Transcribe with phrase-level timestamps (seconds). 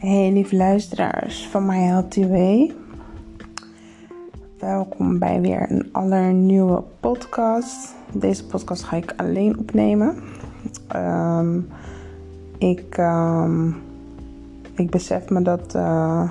[0.00, 2.72] Hey lieve luisteraars van My.
[4.58, 7.94] Welkom bij weer een allernieuwe podcast.
[8.12, 10.16] Deze podcast ga ik alleen opnemen.
[10.96, 11.68] Um,
[12.58, 13.82] ik, um,
[14.74, 16.30] ik besef me dat uh,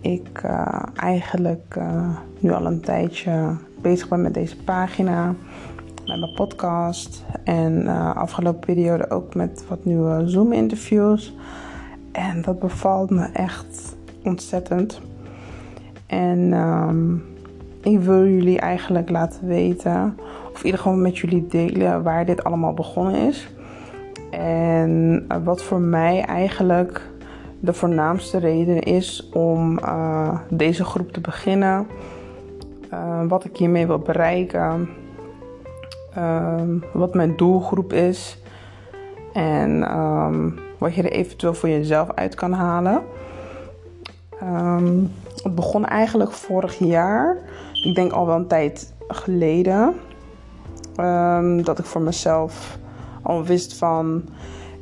[0.00, 5.26] ik uh, eigenlijk uh, nu al een tijdje bezig ben met deze pagina,
[6.06, 11.34] met mijn podcast en afgelopen periode ook met wat nieuwe Zoom-interviews.
[12.16, 15.00] En dat bevalt me echt ontzettend.
[16.06, 17.24] En um,
[17.82, 20.16] ik wil jullie eigenlijk laten weten,
[20.52, 23.48] of in ieder geval met jullie delen, waar dit allemaal begonnen is.
[24.30, 27.02] En uh, wat voor mij eigenlijk
[27.60, 31.86] de voornaamste reden is om uh, deze groep te beginnen.
[32.92, 34.88] Uh, wat ik hiermee wil bereiken.
[36.92, 38.38] wat mijn doelgroep is.
[39.32, 43.02] En um, wat je er eventueel voor jezelf uit kan halen.
[44.42, 45.12] Um,
[45.42, 47.36] het begon eigenlijk vorig jaar.
[47.72, 49.94] Ik denk al wel een tijd geleden.
[51.00, 52.78] Um, dat ik voor mezelf
[53.22, 54.24] al wist van...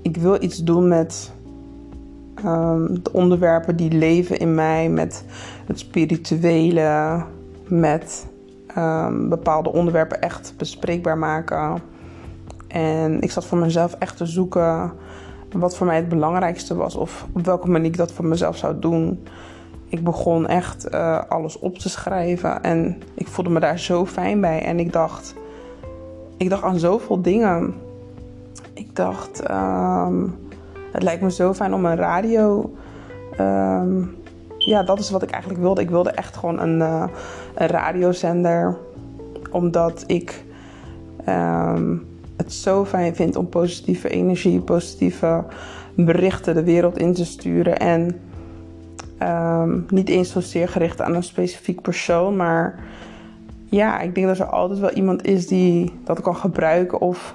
[0.02, 1.32] Ik wil iets doen met
[2.44, 4.88] um, de onderwerpen die leven in mij.
[4.88, 5.24] Met
[5.66, 7.22] het spirituele.
[7.68, 8.26] Met
[9.28, 11.82] bepaalde onderwerpen echt bespreekbaar maken.
[12.68, 14.92] En ik zat voor mezelf echt te zoeken
[15.58, 18.78] wat voor mij het belangrijkste was of op welke manier ik dat voor mezelf zou
[18.78, 19.22] doen.
[19.88, 24.40] Ik begon echt uh, alles op te schrijven en ik voelde me daar zo fijn
[24.40, 24.62] bij.
[24.62, 25.34] En ik dacht,
[26.36, 27.74] ik dacht aan zoveel dingen.
[28.72, 30.38] Ik dacht, um,
[30.92, 32.74] het lijkt me zo fijn om een radio.
[33.40, 34.16] Um,
[34.58, 35.80] ja, dat is wat ik eigenlijk wilde.
[35.80, 37.04] Ik wilde echt gewoon een, uh,
[37.54, 38.76] een radiozender,
[39.50, 40.44] omdat ik.
[41.28, 45.44] Um, het zo fijn vind om positieve energie, positieve
[45.94, 47.78] berichten de wereld in te sturen.
[47.78, 48.20] En
[49.22, 52.78] um, niet eens zozeer gericht aan een specifiek persoon, maar
[53.64, 57.34] ja, ik denk dat er altijd wel iemand is die dat kan gebruiken of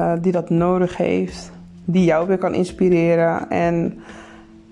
[0.00, 1.52] uh, die dat nodig heeft,
[1.84, 3.50] die jou weer kan inspireren.
[3.50, 3.98] En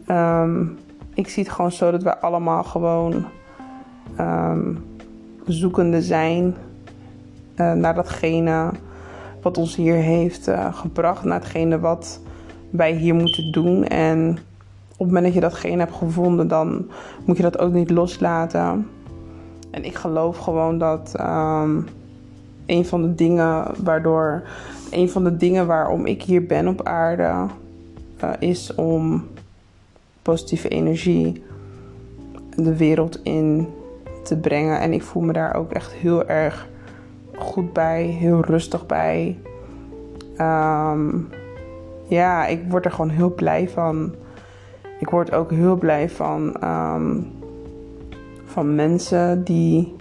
[0.09, 0.79] um,
[1.15, 3.25] ik zie het gewoon zo dat wij allemaal gewoon
[4.21, 4.85] um,
[5.47, 6.55] zoekende zijn
[7.57, 8.71] uh, naar datgene
[9.43, 12.21] wat ons hier heeft uh, gebracht naar hetgene wat
[12.71, 13.85] wij hier moeten doen.
[13.85, 14.39] En
[14.93, 16.91] op het moment dat je datgene hebt gevonden, dan
[17.25, 18.89] moet je dat ook niet loslaten.
[19.71, 21.87] En ik geloof gewoon dat um,
[22.67, 24.43] een van de dingen waardoor,
[24.91, 27.47] een van de dingen waarom ik hier ben op aarde,
[28.25, 29.25] uh, is om
[30.23, 31.43] positieve energie
[32.57, 33.69] de wereld in
[34.23, 34.81] te brengen.
[34.81, 36.69] En ik voel me daar ook echt heel erg
[37.43, 39.39] goed bij, heel rustig bij.
[40.39, 41.29] Um,
[42.07, 44.15] ja, ik word er gewoon heel blij van.
[44.99, 47.33] Ik word ook heel blij van, um,
[48.45, 49.97] van mensen die,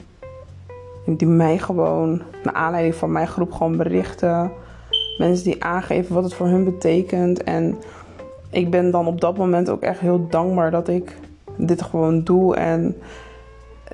[1.05, 4.51] die mij gewoon, naar aanleiding van mijn groep, gewoon berichten.
[5.17, 7.43] Mensen die aangeven wat het voor hun betekent.
[7.43, 7.77] En
[8.49, 11.17] ik ben dan op dat moment ook echt heel dankbaar dat ik
[11.55, 12.55] dit gewoon doe.
[12.55, 12.95] En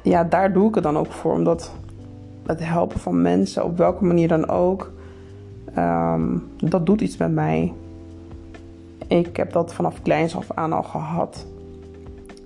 [0.04, 1.34] ja, daar doe ik het dan ook voor.
[1.34, 1.72] Omdat
[2.48, 4.92] het helpen van mensen, op welke manier dan ook,
[5.78, 7.74] um, dat doet iets met mij.
[9.08, 11.46] Ik heb dat vanaf kleins af aan al gehad.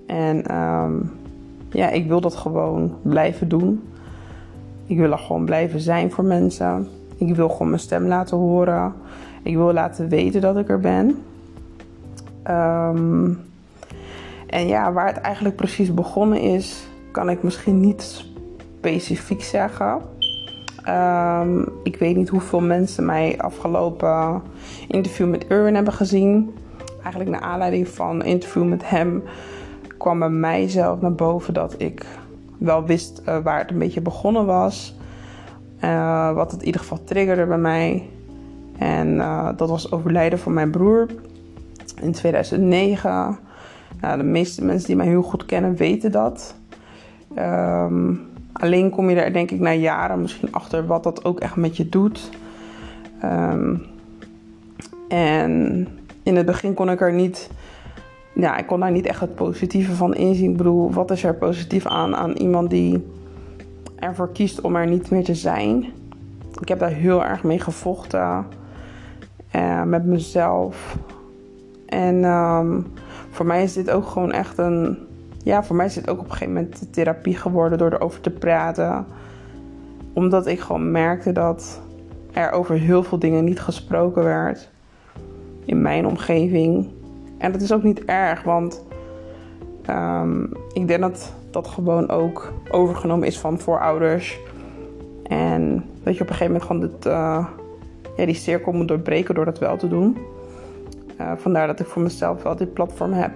[0.06, 1.12] En um,
[1.70, 3.82] ja, ik wil dat gewoon blijven doen.
[4.86, 6.88] Ik wil er gewoon blijven zijn voor mensen.
[7.16, 8.92] Ik wil gewoon mijn stem laten horen.
[9.42, 11.22] Ik wil laten weten dat ik er ben.
[12.50, 13.38] Um,
[14.46, 18.24] en ja, waar het eigenlijk precies begonnen is, kan ik misschien niet
[18.82, 20.00] specifiek zeggen.
[20.88, 24.42] Um, ik weet niet hoeveel mensen mij afgelopen
[24.88, 26.54] interview met Erwin hebben gezien.
[27.02, 29.22] Eigenlijk naar aanleiding van interview met hem
[29.98, 32.06] kwam bij mijzelf naar boven dat ik
[32.58, 34.94] wel wist uh, waar het een beetje begonnen was.
[35.84, 38.08] Uh, wat het in ieder geval triggerde bij mij.
[38.78, 41.06] En uh, dat was overlijden van mijn broer
[42.00, 43.38] in 2009.
[44.00, 46.54] Nou, de meeste mensen die mij heel goed kennen weten dat.
[47.38, 51.56] Um, Alleen kom je er denk ik na jaren misschien achter wat dat ook echt
[51.56, 52.30] met je doet.
[53.24, 53.82] Um,
[55.08, 55.88] en
[56.22, 57.50] in het begin kon ik er niet,
[58.34, 60.50] ja, ik kon daar niet echt het positieve van inzien.
[60.50, 63.06] Ik bedoel, wat is er positief aan aan iemand die
[63.98, 65.86] ervoor kiest om er niet meer te zijn?
[66.60, 68.46] Ik heb daar heel erg mee gevochten
[69.56, 70.96] uh, met mezelf.
[71.86, 72.86] En um,
[73.30, 74.98] voor mij is dit ook gewoon echt een
[75.42, 78.30] ja, voor mij is het ook op een gegeven moment therapie geworden door erover te
[78.30, 79.06] praten.
[80.12, 81.80] Omdat ik gewoon merkte dat
[82.32, 84.70] er over heel veel dingen niet gesproken werd
[85.64, 86.88] in mijn omgeving.
[87.38, 88.84] En dat is ook niet erg, want
[89.86, 90.42] ehm,
[90.72, 94.38] ik denk dat dat gewoon ook overgenomen is van voorouders.
[95.22, 97.46] En dat je op een gegeven moment gewoon dit, uh,
[98.16, 100.18] ja, die cirkel moet doorbreken door dat wel te doen.
[101.20, 103.32] Uh, vandaar dat ik voor mezelf wel dit platform heb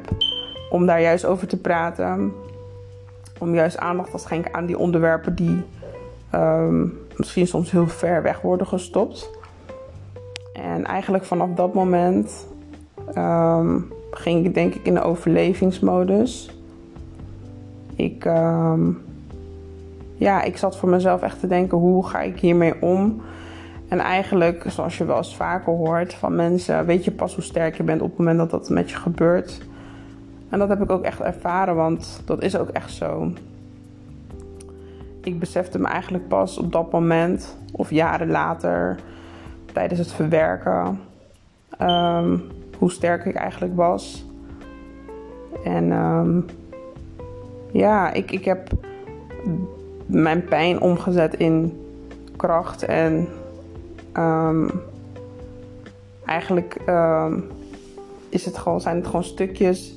[0.77, 2.33] om daar juist over te praten.
[3.39, 5.63] Om juist aandacht te schenken aan die onderwerpen die
[6.35, 9.31] um, misschien soms heel ver weg worden gestopt.
[10.53, 12.47] En eigenlijk vanaf dat moment
[13.17, 16.59] um, ging ik denk ik in de overlevingsmodus.
[17.95, 19.03] Ik, um,
[20.15, 23.23] ja, ik zat voor mezelf echt te denken, hoe ga ik hiermee om?
[23.89, 27.77] En eigenlijk, zoals je wel eens vaker hoort van mensen, weet je pas hoe sterk
[27.77, 29.66] je bent op het moment dat dat met je gebeurt.
[30.49, 33.33] En dat heb ik ook echt ervaren, want dat is ook echt zo.
[35.21, 38.99] Ik besefte me eigenlijk pas op dat moment, of jaren later,
[39.73, 41.01] tijdens het verwerken,
[41.83, 42.43] um,
[42.79, 44.25] hoe sterk ik eigenlijk was.
[45.65, 46.45] En um,
[47.73, 48.69] ja, ik, ik heb
[50.07, 51.81] mijn pijn omgezet in
[52.37, 53.29] kracht en
[54.17, 54.71] um,
[56.25, 56.77] eigenlijk
[58.29, 59.96] is het gewoon, zijn het gewoon stukjes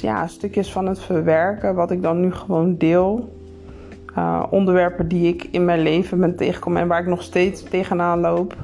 [0.00, 3.32] ja, stukjes van het verwerken, wat ik dan nu gewoon deel.
[4.16, 8.20] Uh, onderwerpen die ik in mijn leven ben tegengekomen en waar ik nog steeds tegenaan
[8.20, 8.56] loop.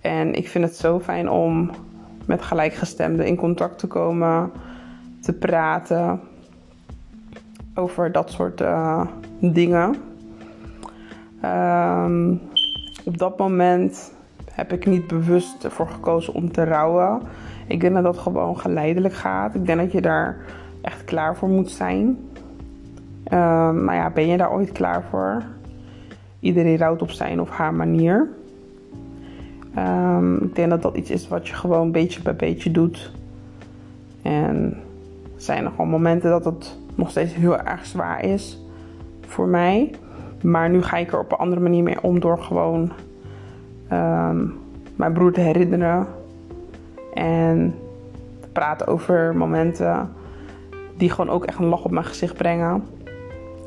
[0.00, 1.70] En ik vind het zo fijn om
[2.26, 4.50] met gelijkgestemden in contact te komen,
[5.20, 6.20] te praten
[7.74, 9.06] over dat soort uh,
[9.40, 9.94] dingen.
[11.44, 12.40] Um,
[13.04, 14.12] op dat moment
[14.52, 17.22] heb ik niet bewust ervoor gekozen om te rouwen.
[17.66, 19.54] Ik denk dat dat gewoon geleidelijk gaat.
[19.54, 20.36] Ik denk dat je daar
[20.80, 22.04] echt klaar voor moet zijn.
[23.32, 25.42] Um, maar ja, ben je daar ooit klaar voor?
[26.40, 28.28] Iedereen rouwt op zijn of haar manier.
[29.78, 33.12] Um, ik denk dat dat iets is wat je gewoon beetje bij beetje doet.
[34.22, 34.76] En
[35.34, 38.60] er zijn nog wel momenten dat het nog steeds heel erg zwaar is
[39.20, 39.94] voor mij.
[40.42, 42.92] Maar nu ga ik er op een andere manier mee om door gewoon
[43.92, 44.54] um,
[44.96, 46.06] mijn broer te herinneren
[47.16, 47.78] en
[48.40, 50.12] te praten over momenten
[50.96, 52.84] die gewoon ook echt een lach op mijn gezicht brengen.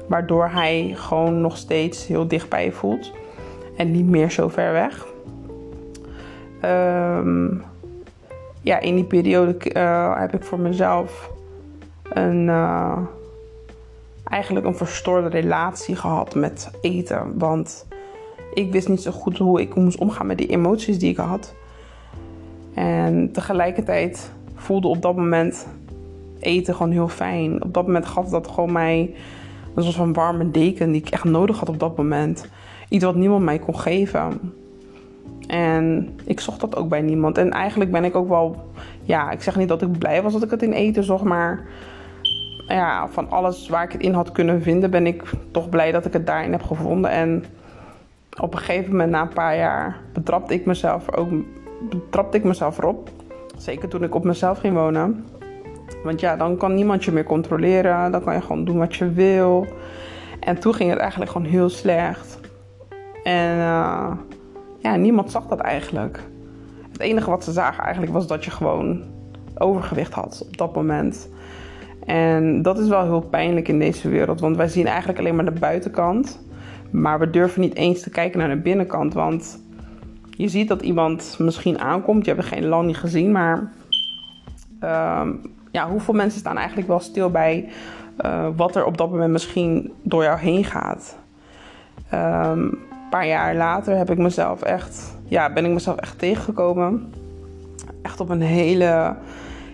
[0.08, 3.12] Waardoor hij gewoon nog steeds heel dicht bij je voelt.
[3.78, 5.06] En niet meer zo ver weg.
[6.66, 7.64] Um,
[8.62, 11.32] ja, in die periode uh, heb ik voor mezelf
[12.04, 12.98] een, uh,
[14.24, 17.38] eigenlijk een verstoorde relatie gehad met eten.
[17.38, 17.88] Want
[18.54, 21.54] ik wist niet zo goed hoe ik moest omgaan met die emoties die ik had.
[22.74, 25.68] En tegelijkertijd voelde op dat moment
[26.40, 27.64] eten gewoon heel fijn.
[27.64, 29.14] Op dat moment gaf dat gewoon mij
[29.76, 32.48] een soort van warme deken die ik echt nodig had op dat moment.
[32.90, 34.54] Iets wat niemand mij kon geven.
[35.48, 37.38] En ik zocht dat ook bij niemand.
[37.38, 38.56] En eigenlijk ben ik ook wel,
[39.04, 41.66] ja, ik zeg niet dat ik blij was dat ik het in eten zocht, maar
[42.68, 46.06] ja, van alles waar ik het in had kunnen vinden, ben ik toch blij dat
[46.06, 47.12] ik het daarin heb gevonden.
[47.12, 47.44] En
[48.42, 51.30] op een gegeven moment, na een paar jaar, betrapte ik mezelf ook
[52.10, 53.10] trapte ik mezelf erop.
[53.58, 55.26] Zeker toen ik op mezelf ging wonen.
[56.04, 58.12] Want ja, dan kan niemand je meer controleren.
[58.12, 59.68] Dan kan je gewoon doen wat je wil.
[60.40, 62.40] En toen ging het eigenlijk gewoon heel slecht.
[63.24, 64.12] En uh,
[64.78, 66.20] ja, niemand zag dat eigenlijk.
[66.92, 69.04] Het enige wat ze zagen eigenlijk was dat je gewoon
[69.58, 71.30] overgewicht had op dat moment.
[72.06, 74.40] En dat is wel heel pijnlijk in deze wereld.
[74.40, 76.48] Want wij zien eigenlijk alleen maar de buitenkant.
[76.92, 79.14] Maar we durven niet eens te kijken naar de binnenkant.
[79.14, 79.64] Want
[80.40, 82.26] je ziet dat iemand misschien aankomt.
[82.26, 83.72] Je hebt geen lang niet gezien, maar
[84.80, 85.32] ehm,
[85.72, 87.70] ja, hoeveel mensen staan eigenlijk wel stil bij
[88.26, 91.18] uh, wat er op dat moment misschien door jou heen gaat.
[92.14, 92.78] Um, een
[93.10, 97.14] paar jaar later heb ik mezelf echt, ja, ben ik mezelf echt tegengekomen.
[98.02, 99.16] Echt op een hele,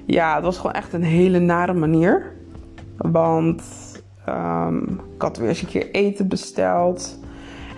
[0.06, 2.34] ja, het was gewoon echt een hele nare manier.
[2.98, 3.64] Want
[4.30, 7.20] um, ik had weer eens een keer eten besteld.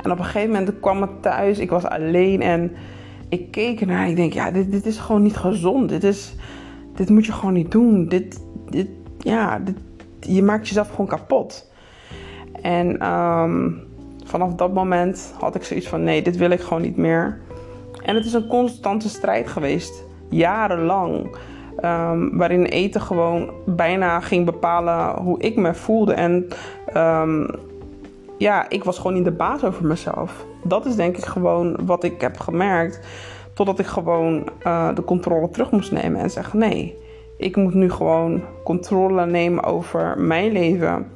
[0.03, 1.59] En op een gegeven moment kwam het thuis.
[1.59, 2.71] Ik was alleen en
[3.29, 4.03] ik keek ernaar.
[4.03, 5.89] En ik denk, ja, dit, dit is gewoon niet gezond.
[5.89, 6.35] Dit, is,
[6.95, 8.07] dit moet je gewoon niet doen.
[8.07, 8.87] Dit, dit,
[9.19, 9.77] ja, dit,
[10.19, 11.71] je maakt jezelf gewoon kapot.
[12.61, 13.79] En um,
[14.23, 17.39] vanaf dat moment had ik zoiets van, nee, dit wil ik gewoon niet meer.
[18.03, 20.03] En het is een constante strijd geweest.
[20.29, 21.35] Jarenlang.
[21.83, 26.13] Um, waarin eten gewoon bijna ging bepalen hoe ik me voelde.
[26.13, 26.47] En
[26.95, 27.47] um,
[28.37, 30.45] ja, ik was gewoon niet de baas over mezelf.
[30.63, 32.99] Dat is denk ik gewoon wat ik heb gemerkt.
[33.53, 36.97] Totdat ik gewoon uh, de controle terug moest nemen en zeggen: nee,
[37.37, 41.07] ik moet nu gewoon controle nemen over mijn leven.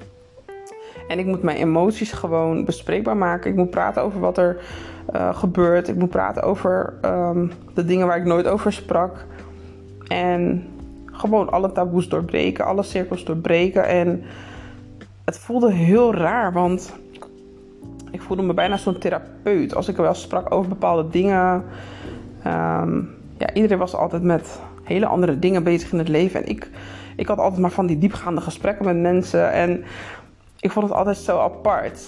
[1.08, 3.52] En ik moet mijn emoties gewoon bespreekbaar maken.
[3.52, 4.62] Ik moet praten over wat er
[5.16, 5.88] uh, gebeurt.
[5.88, 9.26] Ik moet praten over um, de dingen waar ik nooit over sprak.
[10.08, 10.68] En
[11.06, 13.88] gewoon alle taboes doorbreken, alle cirkels doorbreken.
[13.88, 14.24] En
[15.26, 16.94] het voelde heel raar, want
[18.12, 19.76] ik voelde me bijna zo'n therapeut.
[19.76, 21.64] Als ik wel sprak over bepaalde dingen.
[22.44, 23.02] Ehm,
[23.38, 26.44] ja, iedereen was altijd met hele andere dingen bezig in het leven.
[26.44, 26.70] En ik,
[27.16, 29.52] ik had altijd maar van die diepgaande gesprekken met mensen.
[29.52, 29.84] En
[30.60, 32.02] ik vond het altijd zo apart.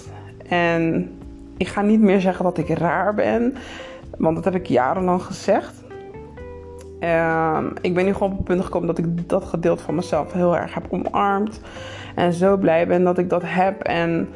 [0.48, 1.12] En
[1.58, 3.56] ik ga niet meer zeggen dat ik raar ben.
[4.18, 5.84] Want dat heb ik jarenlang gezegd.
[7.00, 10.34] Ehm, ik ben nu gewoon op het punt gekomen dat ik dat gedeelte van mezelf
[10.34, 11.60] heel erg heb omarmd.
[12.16, 13.82] En zo blij ben dat ik dat heb.
[13.82, 14.30] En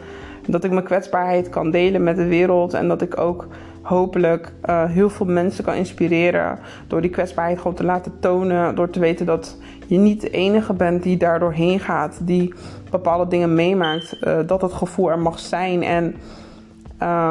[0.48, 2.74] dat ik mijn kwetsbaarheid kan delen met de wereld.
[2.74, 3.48] En dat ik ook
[3.82, 6.60] hopelijk uh, heel veel mensen kan inspireren.
[6.88, 8.75] Door die kwetsbaarheid gewoon te laten tonen.
[8.75, 12.20] Door te weten dat je niet de enige bent die daardoor heen gaat.
[12.22, 12.54] Die
[12.92, 14.18] bepaalde dingen meemaakt.
[14.22, 15.84] Uh, dat het gevoel er mag zijn.
[15.84, 16.16] En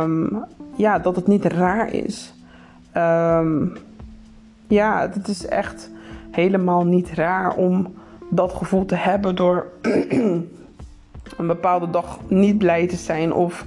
[0.03, 0.45] um,
[0.77, 2.35] ja, dat het niet raar is.
[2.97, 3.73] Um,
[4.69, 5.91] ja, het is echt
[6.31, 7.95] helemaal niet raar om
[8.31, 9.67] dat gevoel te hebben door
[11.39, 13.65] een bepaalde dag niet blij te zijn of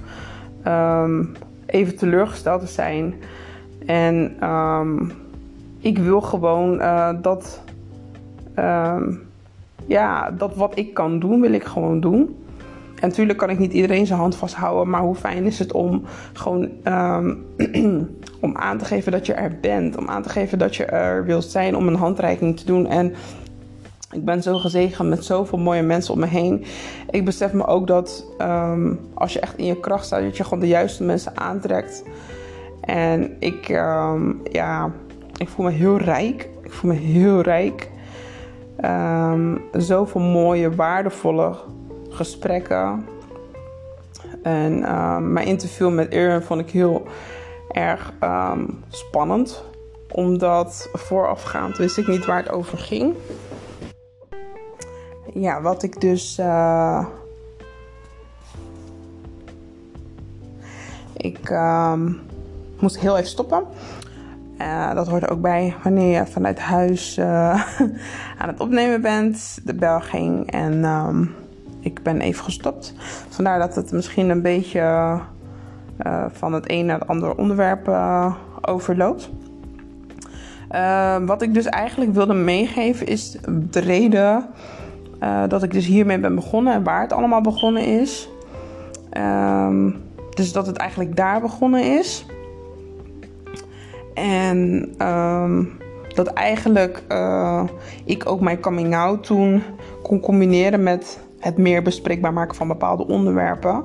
[0.66, 1.32] um,
[1.66, 3.14] even teleurgesteld te zijn.
[3.86, 5.12] En um,
[5.78, 7.62] ik wil gewoon uh, dat,
[8.58, 9.22] um,
[9.86, 12.36] ja, dat wat ik kan doen, wil ik gewoon doen.
[13.00, 16.02] En natuurlijk kan ik niet iedereen zijn hand vasthouden, maar hoe fijn is het om
[16.32, 16.68] gewoon
[18.40, 21.24] om aan te geven dat je er bent, om aan te geven dat je er
[21.24, 22.86] wilt zijn, om een handreiking te doen.
[22.86, 23.14] En
[24.10, 26.64] ik ben zo gezegend met zoveel mooie mensen om me heen.
[27.10, 30.44] Ik besef me ook dat um, als je echt in je kracht staat, dat je
[30.44, 32.04] gewoon de juiste mensen aantrekt.
[32.80, 34.92] En ik, um, ja,
[35.36, 36.48] ik voel me heel rijk.
[36.62, 37.90] Ik voel me heel rijk.
[38.84, 41.56] Um, zoveel mooie, waardevolle
[42.08, 43.06] gesprekken.
[44.42, 44.80] En
[45.32, 47.06] mijn interview met Erin vond ik heel
[47.68, 48.12] erg
[48.88, 49.64] spannend.
[50.12, 53.14] Omdat voorafgaand wist ik niet waar het over ging
[55.34, 56.38] ja, wat ik dus.
[56.38, 57.06] Uh,
[61.16, 61.94] ik uh,
[62.80, 63.64] moest heel even stoppen.
[64.58, 67.24] Uh, dat hoort ook bij wanneer je vanuit huis uh,
[68.38, 69.58] aan het opnemen bent.
[69.64, 71.34] De bel ging en um,
[71.80, 72.94] ik ben even gestopt.
[73.28, 75.18] Vandaar dat het misschien een beetje
[76.32, 77.90] van het een naar het andere onderwerp
[78.60, 79.30] overloopt.
[81.26, 83.38] wat ik dus eigenlijk wilde meegeven is
[83.70, 84.48] de reden
[85.20, 88.28] uh, dat ik dus hiermee ben begonnen en waar het allemaal begonnen is.
[89.16, 89.96] Um,
[90.30, 92.26] dus dat het eigenlijk daar begonnen is.
[94.14, 95.72] En um,
[96.14, 97.64] dat eigenlijk uh,
[98.04, 99.62] ik ook mijn coming out toen
[100.02, 103.84] kon combineren met het meer bespreekbaar maken van bepaalde onderwerpen.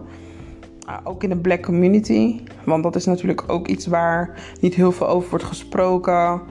[0.88, 2.42] Uh, ook in de black community.
[2.64, 6.42] Want dat is natuurlijk ook iets waar niet heel veel over wordt gesproken.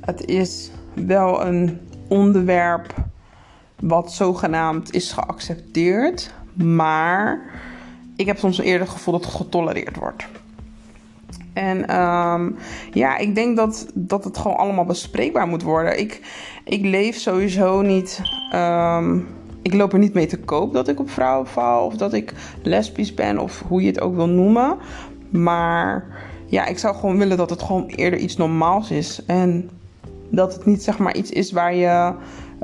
[0.00, 2.94] Het is wel een onderwerp
[3.80, 6.34] wat zogenaamd is geaccepteerd.
[6.54, 7.40] Maar
[8.16, 10.26] ik heb soms eerder het gevoel dat het getolereerd wordt.
[11.52, 12.56] En um,
[12.92, 15.98] ja, ik denk dat, dat het gewoon allemaal bespreekbaar moet worden.
[15.98, 16.20] Ik,
[16.64, 18.22] ik leef sowieso niet.
[18.54, 19.28] Um,
[19.62, 21.86] ik loop er niet mee te koop dat ik op vrouwen val.
[21.86, 23.38] Of dat ik lesbisch ben.
[23.38, 24.76] Of hoe je het ook wil noemen.
[25.30, 26.06] Maar
[26.46, 29.24] ja, ik zou gewoon willen dat het gewoon eerder iets normaals is.
[29.26, 29.70] En
[30.30, 32.12] dat het niet zeg maar iets is waar je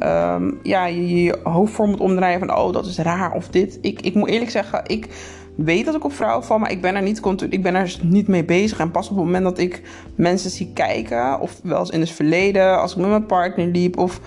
[0.02, 3.78] um, ja, je, je hoofd voor moet omdraaien van oh, dat is raar of dit.
[3.80, 5.08] Ik, ik moet eerlijk zeggen, ik
[5.54, 8.28] weet dat ik op vrouwen val, maar ik ben er niet, ik ben er niet
[8.28, 8.78] mee bezig.
[8.78, 9.82] En pas op het moment dat ik
[10.14, 13.98] mensen zie kijken, of wel eens in het verleden, als ik met mijn partner liep,
[13.98, 14.20] of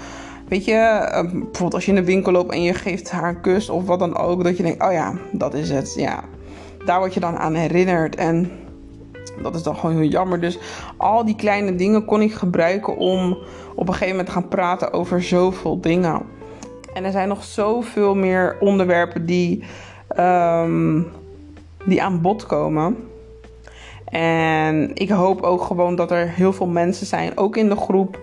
[0.48, 3.42] weet je, ehm, bijvoorbeeld als je in de winkel loopt en je geeft haar een
[3.42, 5.94] kus of wat dan ook, dat je denkt, oh ja, dat is het.
[5.98, 6.24] Ja,
[6.86, 8.16] daar word je dan aan herinnerd.
[8.16, 8.52] En
[9.42, 10.40] dat is dan gewoon heel jammer.
[10.40, 10.60] Dus
[10.98, 13.38] al die kleine dingen kon ik gebruiken om
[13.76, 16.22] op een gegeven moment te gaan praten over zoveel dingen.
[16.94, 19.64] En er zijn nog zoveel meer onderwerpen die,
[20.20, 21.08] um,
[21.86, 22.98] die aan bod komen.
[24.06, 28.20] En ik hoop ook gewoon dat er heel veel mensen zijn, ook in de groep,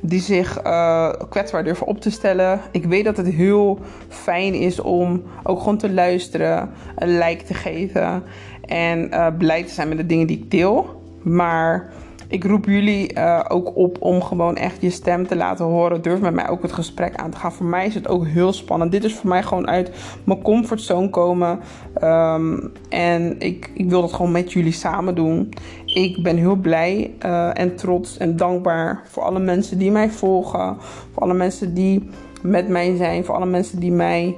[0.00, 2.60] die zich uh, kwetsbaar durven op te stellen.
[2.70, 7.54] Ik weet dat het heel fijn is om ook gewoon te luisteren, een like te
[7.54, 8.22] geven
[8.68, 11.02] en uh, blij te zijn met de dingen die ik deel.
[11.22, 11.92] Maar
[12.28, 16.02] ik roep jullie uh, ook op om gewoon echt je stem te laten horen.
[16.02, 17.52] Durf met mij ook het gesprek aan te gaan.
[17.52, 18.92] Voor mij is het ook heel spannend.
[18.92, 19.90] Dit is voor mij gewoon uit
[20.24, 21.58] mijn comfortzone komen.
[22.02, 25.48] Um, en ik, ik wil dat gewoon met jullie samen doen.
[25.84, 30.76] Ik ben heel blij uh, en trots en dankbaar voor alle mensen die mij volgen.
[31.12, 32.08] Voor alle mensen die
[32.42, 33.24] met mij zijn.
[33.24, 34.36] Voor alle mensen die mij.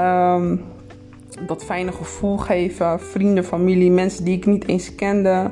[0.00, 0.62] Um,
[1.46, 3.00] dat fijne gevoel geven.
[3.00, 5.50] Vrienden, familie, mensen die ik niet eens kende.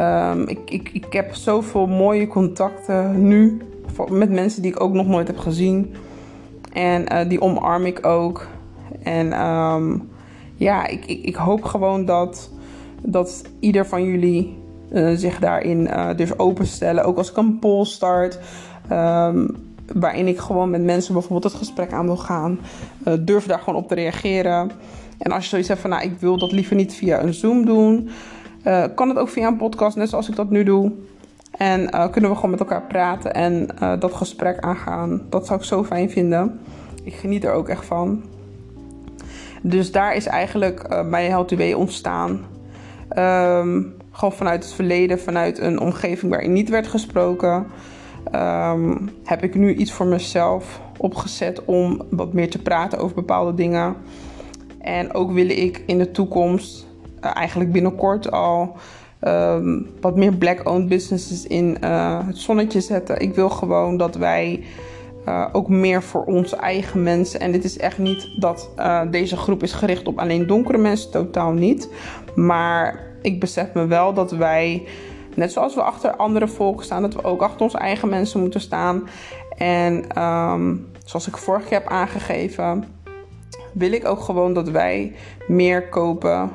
[0.00, 3.58] Um, ik, ik, ik heb zoveel mooie contacten nu
[4.08, 5.94] met mensen die ik ook nog nooit heb gezien.
[6.72, 8.46] En die omarm ik ook.
[9.02, 9.98] En ehm,
[10.56, 12.50] ja, ik, ik, ik, hoop gewoon dat,
[13.02, 14.58] dat ieder van jullie
[15.14, 17.04] zich daarin dus openstellen.
[17.04, 18.38] Ook als ik een poll start.
[18.92, 22.58] Um, waarin ik gewoon met mensen bijvoorbeeld het gesprek aan wil gaan.
[23.08, 24.70] Uh, durf daar gewoon op te reageren.
[25.18, 27.64] En als je zoiets hebt van, nou, ik wil dat liever niet via een Zoom
[27.64, 28.08] doen,
[28.66, 30.92] uh, kan het ook via een podcast, net zoals ik dat nu doe.
[31.50, 33.68] En uh, kunnen we gewoon met elkaar praten en
[33.98, 35.22] dat gesprek aangaan.
[35.28, 36.60] Dat zou ik zo fijn vinden.
[37.04, 38.22] Ik geniet er ook echt van.
[39.62, 42.30] Dus daar is eigenlijk mijn How2W ontstaan.
[43.18, 47.66] Um, gewoon vanuit het verleden, vanuit een omgeving waarin niet werd gesproken.
[48.34, 53.54] Um, heb ik nu iets voor mezelf opgezet om wat meer te praten over bepaalde
[53.54, 53.96] dingen.
[54.80, 56.86] En ook wil ik in de toekomst,
[57.24, 58.76] uh, eigenlijk binnenkort al,
[59.22, 63.20] um, wat meer black-owned businesses in uh, het zonnetje zetten.
[63.20, 64.64] Ik wil gewoon dat wij
[65.28, 67.40] uh, ook meer voor onze eigen mensen.
[67.40, 68.70] En dit is echt niet dat
[69.10, 71.88] deze groep is gericht op alleen donkere mensen, totaal niet.
[72.34, 74.86] Maar ik besef me wel dat wij
[75.34, 78.60] Net zoals we achter andere volken staan, dat we ook achter onze eigen mensen moeten
[78.60, 79.08] staan.
[79.56, 82.84] En ehm, zoals ik vorig keer heb aangegeven,
[83.72, 85.14] wil ik ook gewoon dat wij
[85.48, 86.50] meer kopen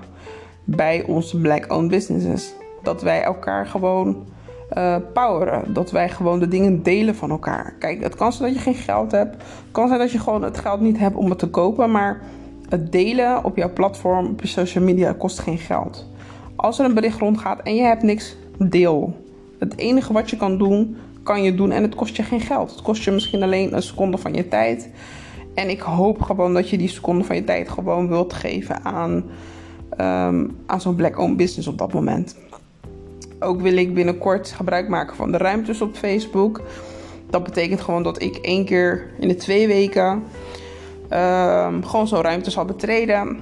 [0.64, 2.54] bij onze black-owned businesses.
[2.84, 4.26] Dat wij elkaar gewoon
[4.78, 5.74] uh, poweren.
[5.74, 7.76] Dat wij gewoon de dingen delen van elkaar.
[7.80, 9.36] Kijk, het kan zijn dat je geen geld hebt.
[9.36, 11.92] Het kan zijn dat je gewoon het geld niet hebt om het te kopen.
[11.92, 12.22] Maar
[12.70, 16.08] het delen op jouw platform, op je social media, kost geen geld.
[16.56, 19.24] Als er een bericht rondgaat en je hebt niks deel.
[19.60, 22.72] Het enige wat je kan doen, kan je doen en het kost je geen geld.
[22.72, 24.90] Het kost je misschien alleen een seconde van je tijd.
[25.54, 29.24] En ik hoop gewoon dat je die seconde van je tijd gewoon wilt geven aan,
[30.00, 32.36] um, aan zo'n black-owned business op dat moment.
[33.40, 36.62] Ook wil ik binnenkort gebruik maken van de ruimtes op Facebook.
[37.30, 40.24] Dat betekent gewoon dat ik één keer in de twee weken
[41.10, 43.38] um, gewoon zo'n ruimte zal betreden.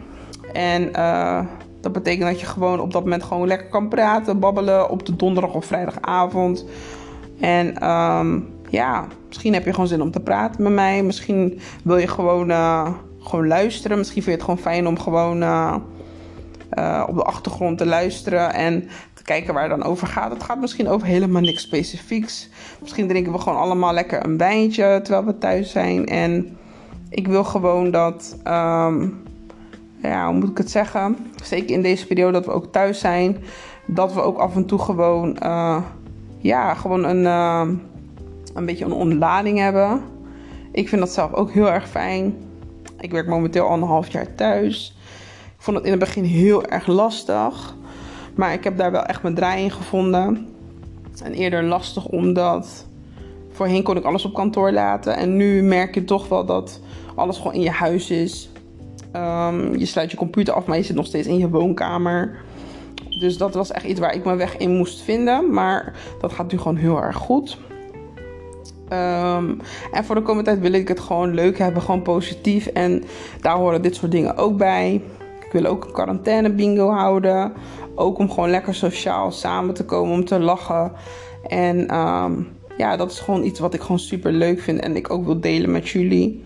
[0.54, 1.40] En uh,
[1.84, 5.16] dat betekent dat je gewoon op dat moment gewoon lekker kan praten, babbelen op de
[5.16, 6.66] donderdag of vrijdagavond.
[7.40, 11.04] En um, ja, misschien heb je gewoon zin om te praten met mij.
[11.04, 13.98] Misschien wil je gewoon, uh, gewoon luisteren.
[13.98, 15.76] Misschien vind je het gewoon fijn om gewoon uh,
[16.74, 20.32] uh, op de achtergrond te luisteren en te kijken waar het dan over gaat.
[20.32, 22.50] Het gaat misschien over helemaal niks specifieks.
[22.82, 26.06] Misschien drinken we gewoon allemaal lekker een wijntje terwijl we thuis zijn.
[26.06, 26.58] En
[27.10, 28.38] ik wil gewoon dat.
[28.48, 29.22] Um,
[30.10, 31.18] ja, hoe moet ik het zeggen?
[31.44, 33.38] Zeker in deze periode dat we ook thuis zijn.
[33.86, 35.82] Dat we ook af en toe gewoon, uh,
[36.38, 37.68] ja, gewoon een, uh,
[38.54, 40.02] een beetje een ontlading hebben.
[40.72, 42.36] Ik vind dat zelf ook heel erg fijn.
[43.00, 44.98] Ik werk momenteel al een half jaar thuis.
[45.46, 47.76] Ik vond het in het begin heel erg lastig.
[48.36, 50.48] Maar ik heb daar wel echt mijn draai in gevonden.
[51.24, 52.86] En eerder lastig omdat
[53.52, 55.16] voorheen kon ik alles op kantoor laten.
[55.16, 56.80] En nu merk je toch wel dat
[57.16, 58.50] alles gewoon in je huis is.
[59.16, 62.42] Um, je sluit je computer af, maar je zit nog steeds in je woonkamer.
[63.20, 65.54] Dus dat was echt iets waar ik mijn weg in moest vinden.
[65.54, 67.58] Maar dat gaat nu gewoon heel erg goed.
[68.90, 69.60] Um,
[69.92, 72.66] en voor de komende tijd wil ik het gewoon leuk hebben, gewoon positief.
[72.68, 73.04] En
[73.42, 75.02] daar horen dit soort dingen ook bij.
[75.46, 77.54] Ik wil ook een quarantaine bingo houden.
[77.96, 80.92] Ook om gewoon lekker sociaal samen te komen, om te lachen.
[81.48, 82.48] En um,
[82.78, 85.40] ja, dat is gewoon iets wat ik gewoon super leuk vind en ik ook wil
[85.40, 86.44] delen met jullie.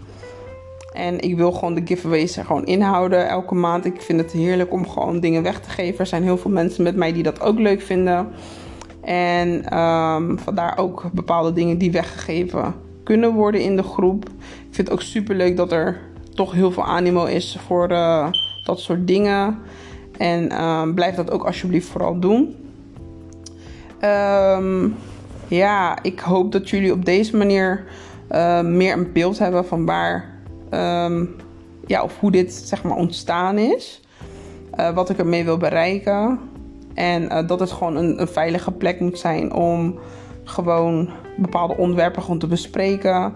[0.98, 3.86] En ik wil gewoon de giveaways er gewoon inhouden elke maand.
[3.86, 6.00] Ik vind het heerlijk om gewoon dingen weg te geven.
[6.00, 8.28] Er zijn heel veel mensen met mij die dat ook leuk vinden.
[9.02, 14.26] En um, vandaar ook bepaalde dingen die weggegeven kunnen worden in de groep.
[14.30, 16.00] Ik vind het ook super leuk dat er
[16.34, 18.28] toch heel veel animo is voor uh,
[18.64, 19.60] dat soort dingen.
[20.18, 22.56] En uh, blijf dat ook alsjeblieft vooral doen.
[24.02, 24.96] Um,
[25.48, 27.86] ja, ik hoop dat jullie op deze manier
[28.32, 30.37] uh, meer een beeld hebben van waar
[30.72, 31.36] Um,
[31.86, 34.02] ja, of hoe dit zeg maar ontstaan is.
[34.80, 36.40] Uh, wat ik ermee wil bereiken.
[36.94, 40.00] En uh, dat het gewoon een, veilige plek moet zijn om
[40.44, 43.34] gewoon bepaalde onderwerpen gewoon te bespreken.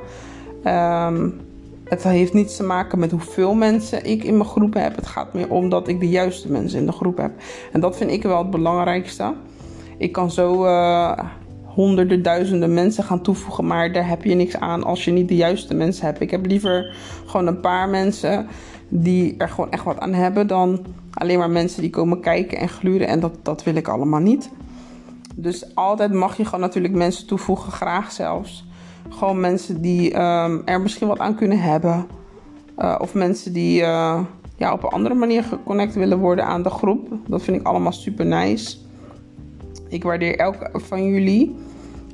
[0.65, 1.39] Um,
[1.83, 4.95] het heeft niets te maken met hoeveel mensen ik in mijn groep heb.
[4.95, 7.31] Het gaat meer om dat ik de juiste mensen in de groep heb.
[7.71, 9.33] En dat vind ik wel het belangrijkste.
[9.97, 11.19] Ik kan zo uh,
[11.73, 13.67] honderden, duizenden mensen gaan toevoegen.
[13.67, 16.21] Maar daar heb je niks aan als je niet de juiste mensen hebt.
[16.21, 18.47] Ik heb liever gewoon een paar mensen
[18.89, 20.47] die er gewoon echt wat aan hebben.
[20.47, 23.07] Dan alleen maar mensen die komen kijken en gluren.
[23.07, 24.49] En dat, dat wil ik allemaal niet.
[25.35, 28.65] Dus altijd mag je gewoon natuurlijk mensen toevoegen, graag zelfs.
[29.09, 32.05] Gewoon mensen die um, er misschien wat aan kunnen hebben.
[32.77, 34.19] Uh, of mensen die uh,
[34.57, 37.07] ja, op een andere manier geconnect willen worden aan de groep.
[37.27, 38.77] Dat vind ik allemaal super nice.
[39.91, 41.55] Ik waardeer elke van jullie.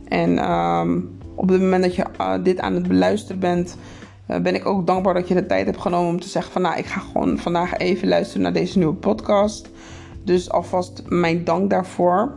[0.07, 0.99] En ehm,
[1.35, 2.05] op het moment dat je
[2.43, 3.77] dit aan het beluisteren bent,
[4.25, 6.77] ben ik ook dankbaar dat je de tijd hebt genomen om te zeggen van nou,
[6.77, 9.69] ik ga gewoon vandaag even luisteren naar deze nieuwe podcast.
[10.23, 12.31] Dus alvast mijn dank daarvoor.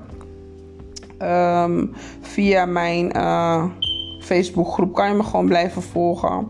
[1.18, 1.86] Ehm,
[2.20, 3.64] via mijn uh,
[4.20, 6.48] Facebookgroep kan je me gewoon blijven volgen.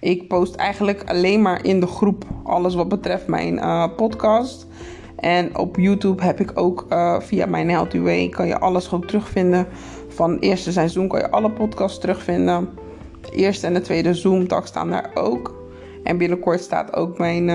[0.00, 3.60] Ik post eigenlijk alleen maar in de groep alles wat betreft mijn
[3.96, 4.66] podcast.
[5.16, 9.66] En op YouTube heb ik ook uh, via mijn Healthy kan je alles gewoon terugvinden.
[10.08, 12.68] Van het eerste seizoen kan je alle podcasts terugvinden.
[13.20, 15.54] De eerste en de tweede Zoom-tak staan daar ook.
[16.02, 17.48] En binnenkort staat ook mijn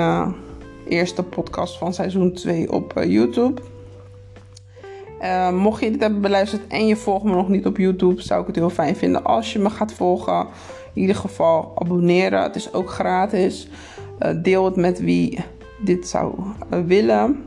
[0.88, 3.62] eerste podcast van seizoen 2 op YouTube.
[5.22, 8.42] Uh, mocht je dit hebben beluisterd en je volgt me nog niet op YouTube, zou
[8.42, 10.48] ik het heel fijn vinden als je me gaat volgen.
[10.94, 12.42] In ieder geval abonneren.
[12.42, 13.70] Het is ook gratis.
[14.42, 15.40] Deel het met wie
[15.84, 17.44] dit zou uh, willen.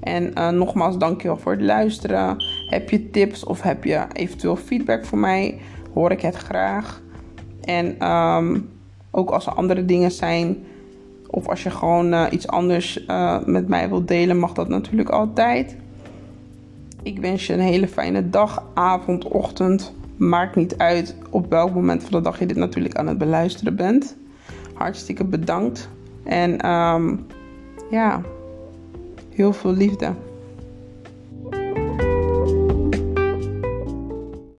[0.00, 2.44] En nogmaals, dankjewel voor het luisteren.
[2.68, 5.58] Heb je tips of heb je eventueel feedback voor mij?
[5.94, 7.02] Hoor ik het graag.
[7.60, 8.68] En um,
[9.10, 10.56] ook als er andere dingen zijn,
[11.26, 13.04] of als je gewoon iets anders
[13.44, 15.76] met mij wilt delen, mag dat natuurlijk altijd.
[17.02, 19.94] Ik wens je een hele fijne dag, avond, ochtend.
[20.16, 23.76] Maakt niet uit op welk moment van de dag je dit natuurlijk aan het beluisteren
[23.76, 24.16] bent.
[24.74, 25.88] Hartstikke bedankt.
[26.24, 27.26] En um,
[27.90, 28.22] ja,
[29.30, 30.14] heel veel liefde.